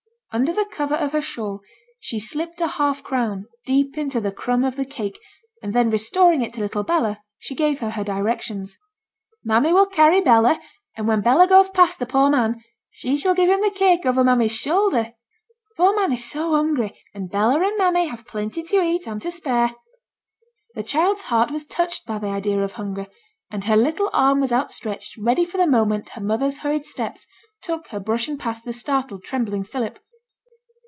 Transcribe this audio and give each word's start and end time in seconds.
Under 0.33 0.53
the 0.53 0.63
cover 0.71 0.95
of 0.95 1.11
her 1.11 1.21
shawl 1.21 1.59
she 1.99 2.17
slipped 2.17 2.61
a 2.61 2.67
half 2.67 3.03
crown 3.03 3.47
deep 3.65 3.97
into 3.97 4.21
the 4.21 4.31
crumb 4.31 4.63
of 4.63 4.77
the 4.77 4.85
cake, 4.85 5.19
and 5.61 5.73
then 5.75 5.89
restoring 5.89 6.41
it 6.41 6.53
to 6.53 6.61
little 6.61 6.83
Bella, 6.85 7.19
she 7.37 7.53
gave 7.53 7.81
her 7.81 7.89
her 7.89 8.03
directions. 8.05 8.77
'Mammy 9.43 9.73
will 9.73 9.87
carry 9.87 10.21
Bella; 10.21 10.57
and 10.95 11.05
when 11.05 11.19
Bella 11.19 11.47
goes 11.47 11.67
past 11.67 11.99
the 11.99 12.05
poor 12.05 12.29
man, 12.29 12.63
she 12.89 13.17
shall 13.17 13.35
give 13.35 13.49
him 13.49 13.59
the 13.59 13.71
cake 13.75 14.05
over 14.05 14.23
mammy's 14.23 14.55
shoulder. 14.55 15.11
Poor 15.75 15.93
man 15.93 16.13
is 16.13 16.23
so 16.23 16.51
hungry; 16.51 16.97
and 17.13 17.29
Bella 17.29 17.59
and 17.61 17.77
mammy 17.77 18.07
have 18.07 18.23
plenty 18.25 18.63
to 18.63 18.81
eat, 18.81 19.05
and 19.07 19.21
to 19.23 19.31
spare.' 19.31 19.75
The 20.75 20.83
child's 20.83 21.23
heart 21.23 21.51
was 21.51 21.65
touched 21.65 22.05
by 22.05 22.19
the 22.19 22.27
idea 22.27 22.61
of 22.63 22.71
hunger, 22.71 23.07
and 23.51 23.65
her 23.65 23.75
little 23.75 24.09
arm 24.13 24.39
was 24.39 24.53
outstretched 24.53 25.17
ready 25.17 25.43
for 25.43 25.57
the 25.57 25.67
moment 25.67 26.07
her 26.15 26.21
mother's 26.21 26.59
hurried 26.59 26.85
steps 26.85 27.27
took 27.61 27.89
her 27.89 27.99
brushing 27.99 28.37
past 28.37 28.63
the 28.63 28.71
startled, 28.71 29.25
trembling 29.25 29.65
Philip. 29.65 29.99